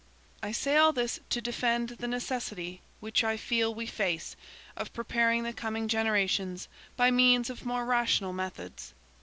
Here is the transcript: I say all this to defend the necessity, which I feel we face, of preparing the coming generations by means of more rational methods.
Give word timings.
I 0.41 0.51
say 0.51 0.77
all 0.77 0.93
this 0.93 1.19
to 1.29 1.41
defend 1.41 1.89
the 1.89 2.07
necessity, 2.07 2.81
which 3.01 3.23
I 3.23 3.37
feel 3.37 3.71
we 3.75 3.85
face, 3.85 4.35
of 4.75 4.91
preparing 4.93 5.43
the 5.43 5.53
coming 5.53 5.87
generations 5.87 6.67
by 6.97 7.11
means 7.11 7.51
of 7.51 7.67
more 7.67 7.85
rational 7.85 8.33
methods. 8.33 8.95